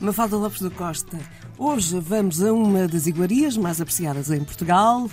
[0.00, 1.18] Mafalda Lopes da Costa,
[1.58, 5.10] hoje vamos a uma das iguarias mais apreciadas em Portugal,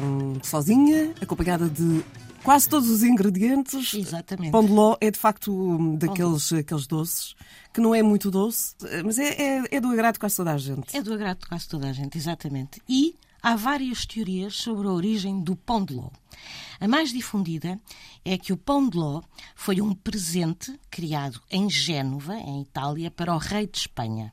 [0.00, 2.04] um, sozinha, acompanhada de
[2.44, 3.94] quase todos os ingredientes.
[3.94, 4.52] Exatamente.
[4.52, 7.34] Pão de ló é de facto daqueles aqueles doces,
[7.74, 10.58] que não é muito doce, mas é, é, é do agrado de quase toda a
[10.58, 10.96] gente.
[10.96, 12.80] É do agrado de quase toda a gente, exatamente.
[12.88, 16.10] E há várias teorias sobre a origem do pão de ló.
[16.80, 17.80] A mais difundida
[18.24, 19.20] é que o pão de ló
[19.56, 24.32] foi um presente criado em Génova, em Itália, para o rei de Espanha.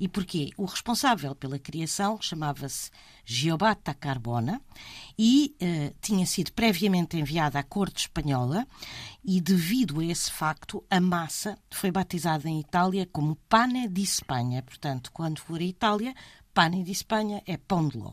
[0.00, 0.50] E porquê?
[0.56, 2.90] O responsável pela criação chamava-se
[3.24, 4.60] Giobata Carbona
[5.18, 8.66] e uh, tinha sido previamente enviada à corte espanhola
[9.24, 14.62] e devido a esse facto a massa foi batizada em Itália como pane di Espanha.
[14.62, 16.14] Portanto, quando for a Itália,
[16.54, 18.12] pane di Espanha é pão de ló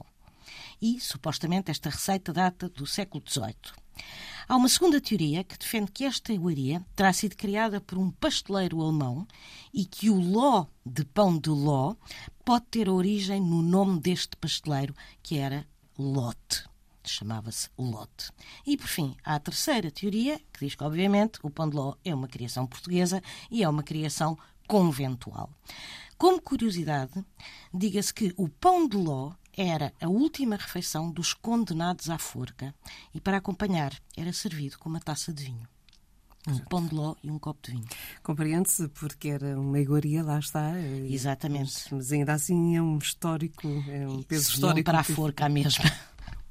[0.84, 3.56] e, supostamente, esta receita data do século XVIII.
[4.50, 8.82] Há uma segunda teoria que defende que esta iguaria terá sido criada por um pasteleiro
[8.82, 9.26] alemão
[9.74, 11.96] e que o ló de pão de ló
[12.44, 15.66] pode ter origem no nome deste pasteleiro, que era
[15.98, 16.66] Lotte.
[17.06, 18.32] Chamava-se Lotte.
[18.66, 21.96] E, por fim, há a terceira teoria, que diz que, obviamente, o pão de ló
[22.04, 24.38] é uma criação portuguesa e é uma criação
[24.68, 25.50] conventual.
[26.18, 27.24] Como curiosidade,
[27.74, 32.74] diga-se que o pão de ló era a última refeição dos condenados à forca
[33.14, 35.68] e, para acompanhar, era servido com uma taça de vinho.
[36.46, 37.86] Um pão de ló e um copo de vinho.
[38.22, 40.78] Compreende-se porque era uma iguaria, lá está.
[40.78, 41.72] Exatamente.
[41.72, 44.84] Mas, mas ainda assim é um histórico, é um peso histórico.
[44.84, 45.86] para a forca mesma.